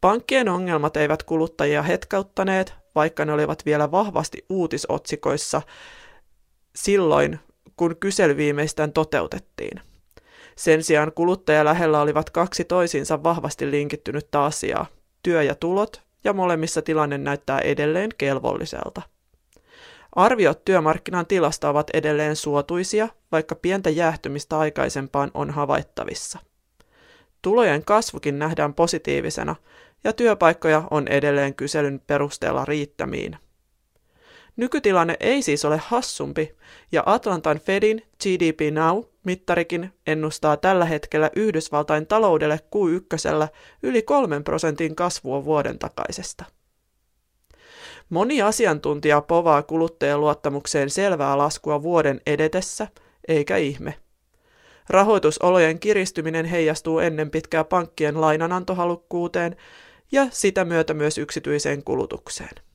Pankkien 0.00 0.48
ongelmat 0.48 0.96
eivät 0.96 1.22
kuluttajia 1.22 1.82
hetkauttaneet, 1.82 2.74
vaikka 2.94 3.24
ne 3.24 3.32
olivat 3.32 3.66
vielä 3.66 3.90
vahvasti 3.90 4.44
uutisotsikoissa 4.48 5.62
silloin, 6.76 7.40
kun 7.76 7.96
kysely 7.96 8.36
viimeistään 8.36 8.92
toteutettiin. 8.92 9.89
Sen 10.56 10.82
sijaan 10.82 11.12
kuluttaja 11.12 11.64
lähellä 11.64 12.00
olivat 12.00 12.30
kaksi 12.30 12.64
toisiinsa 12.64 13.22
vahvasti 13.22 13.70
linkittynyttä 13.70 14.44
asiaa, 14.44 14.86
työ 15.22 15.42
ja 15.42 15.54
tulot, 15.54 16.02
ja 16.24 16.32
molemmissa 16.32 16.82
tilanne 16.82 17.18
näyttää 17.18 17.58
edelleen 17.58 18.10
kelvolliselta. 18.18 19.02
Arviot 20.16 20.64
työmarkkinan 20.64 21.26
tilasta 21.26 21.68
ovat 21.68 21.90
edelleen 21.94 22.36
suotuisia, 22.36 23.08
vaikka 23.32 23.54
pientä 23.54 23.90
jäähtymistä 23.90 24.58
aikaisempaan 24.58 25.30
on 25.34 25.50
havaittavissa. 25.50 26.38
Tulojen 27.42 27.84
kasvukin 27.84 28.38
nähdään 28.38 28.74
positiivisena, 28.74 29.56
ja 30.04 30.12
työpaikkoja 30.12 30.82
on 30.90 31.08
edelleen 31.08 31.54
kyselyn 31.54 32.00
perusteella 32.06 32.64
riittämiin. 32.64 33.36
Nykytilanne 34.56 35.16
ei 35.20 35.42
siis 35.42 35.64
ole 35.64 35.80
hassumpi, 35.86 36.56
ja 36.92 37.02
Atlantan 37.06 37.60
Fedin 37.60 38.02
GDP 38.22 38.60
Now-mittarikin 38.60 39.88
ennustaa 40.06 40.56
tällä 40.56 40.84
hetkellä 40.84 41.30
Yhdysvaltain 41.36 42.06
taloudelle 42.06 42.60
Q1 42.76 43.48
yli 43.82 44.02
3 44.02 44.40
prosentin 44.40 44.96
kasvua 44.96 45.44
vuoden 45.44 45.78
takaisesta. 45.78 46.44
Moni 48.10 48.42
asiantuntija 48.42 49.20
povaa 49.20 49.62
kuluttajaluottamukseen 49.62 50.90
selvää 50.90 51.38
laskua 51.38 51.82
vuoden 51.82 52.20
edetessä, 52.26 52.88
eikä 53.28 53.56
ihme. 53.56 53.94
Rahoitusolojen 54.88 55.80
kiristyminen 55.80 56.44
heijastuu 56.46 56.98
ennen 56.98 57.30
pitkää 57.30 57.64
pankkien 57.64 58.20
lainanantohalukkuuteen 58.20 59.56
ja 60.12 60.26
sitä 60.30 60.64
myötä 60.64 60.94
myös 60.94 61.18
yksityiseen 61.18 61.84
kulutukseen. 61.84 62.69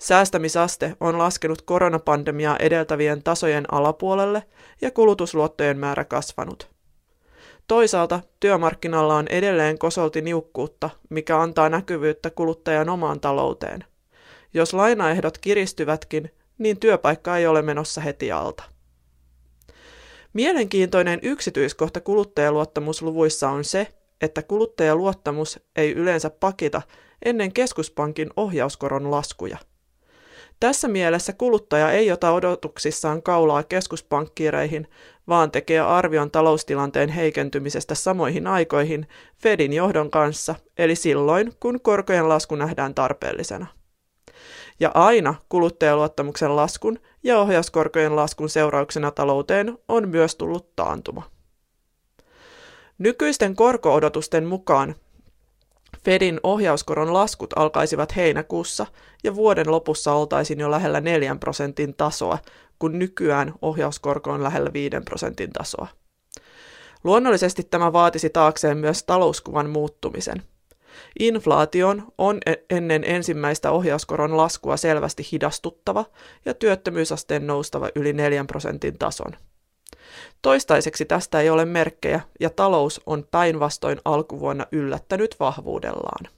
Säästämisaste 0.00 0.96
on 1.00 1.18
laskenut 1.18 1.62
koronapandemiaa 1.62 2.56
edeltävien 2.56 3.22
tasojen 3.22 3.74
alapuolelle 3.74 4.42
ja 4.80 4.90
kulutusluottojen 4.90 5.78
määrä 5.78 6.04
kasvanut. 6.04 6.70
Toisaalta 7.68 8.20
työmarkkinalla 8.40 9.16
on 9.16 9.28
edelleen 9.28 9.78
kosolti 9.78 10.20
niukkuutta, 10.20 10.90
mikä 11.10 11.40
antaa 11.40 11.68
näkyvyyttä 11.68 12.30
kuluttajan 12.30 12.88
omaan 12.88 13.20
talouteen. 13.20 13.84
Jos 14.54 14.72
lainaehdot 14.72 15.38
kiristyvätkin, 15.38 16.30
niin 16.58 16.80
työpaikka 16.80 17.36
ei 17.36 17.46
ole 17.46 17.62
menossa 17.62 18.00
heti 18.00 18.32
alta. 18.32 18.64
Mielenkiintoinen 20.32 21.18
yksityiskohta 21.22 22.00
kuluttajaluottamusluvuissa 22.00 23.50
on 23.50 23.64
se, 23.64 23.88
että 24.20 24.42
kuluttajaluottamus 24.42 25.60
ei 25.76 25.92
yleensä 25.92 26.30
pakita 26.30 26.82
ennen 27.24 27.52
keskuspankin 27.52 28.30
ohjauskoron 28.36 29.10
laskuja– 29.10 29.58
tässä 30.64 30.88
mielessä 30.88 31.32
kuluttaja 31.32 31.90
ei 31.90 32.12
ota 32.12 32.32
odotuksissaan 32.32 33.22
kaulaa 33.22 33.62
keskuspankkiireihin, 33.62 34.88
vaan 35.28 35.50
tekee 35.50 35.80
arvion 35.80 36.30
taloustilanteen 36.30 37.08
heikentymisestä 37.08 37.94
samoihin 37.94 38.46
aikoihin 38.46 39.08
Fedin 39.42 39.72
johdon 39.72 40.10
kanssa, 40.10 40.54
eli 40.78 40.96
silloin, 40.96 41.52
kun 41.60 41.80
korkojen 41.80 42.28
lasku 42.28 42.54
nähdään 42.54 42.94
tarpeellisena. 42.94 43.66
Ja 44.80 44.90
aina 44.94 45.34
kuluttajaluottamuksen 45.48 46.56
laskun 46.56 46.98
ja 47.22 47.38
ohjauskorkojen 47.38 48.16
laskun 48.16 48.48
seurauksena 48.48 49.10
talouteen 49.10 49.78
on 49.88 50.08
myös 50.08 50.36
tullut 50.36 50.76
taantuma. 50.76 51.22
Nykyisten 52.98 53.56
korkoodotusten 53.56 54.46
mukaan 54.46 54.94
Fedin 56.04 56.40
ohjauskoron 56.42 57.12
laskut 57.12 57.50
alkaisivat 57.56 58.16
heinäkuussa 58.16 58.86
ja 59.24 59.34
vuoden 59.34 59.70
lopussa 59.70 60.12
oltaisiin 60.12 60.60
jo 60.60 60.70
lähellä 60.70 61.00
4 61.00 61.36
prosentin 61.40 61.94
tasoa, 61.94 62.38
kun 62.78 62.98
nykyään 62.98 63.54
ohjauskorko 63.62 64.30
on 64.30 64.42
lähellä 64.42 64.72
5 64.72 64.96
prosentin 65.04 65.52
tasoa. 65.52 65.86
Luonnollisesti 67.04 67.62
tämä 67.62 67.92
vaatisi 67.92 68.30
taakseen 68.30 68.78
myös 68.78 69.02
talouskuvan 69.02 69.70
muuttumisen. 69.70 70.42
Inflaation 71.18 72.12
on 72.18 72.38
e- 72.46 72.54
ennen 72.70 73.04
ensimmäistä 73.04 73.70
ohjauskoron 73.70 74.36
laskua 74.36 74.76
selvästi 74.76 75.28
hidastuttava 75.32 76.04
ja 76.44 76.54
työttömyysasteen 76.54 77.46
noustava 77.46 77.88
yli 77.94 78.12
4 78.12 78.44
prosentin 78.44 78.98
tason. 78.98 79.32
Toistaiseksi 80.42 81.04
tästä 81.04 81.40
ei 81.40 81.50
ole 81.50 81.64
merkkejä 81.64 82.20
ja 82.40 82.50
talous 82.50 83.00
on 83.06 83.28
päinvastoin 83.30 84.00
alkuvuonna 84.04 84.66
yllättänyt 84.72 85.36
vahvuudellaan. 85.40 86.28